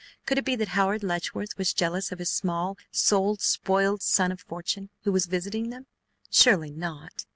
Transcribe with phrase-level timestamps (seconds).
[0.25, 4.41] Could it be that Howard Letchworth was jealous of this small souled, spoiled son of
[4.41, 5.85] fortune who was visiting them?
[6.31, 7.27] Surely not.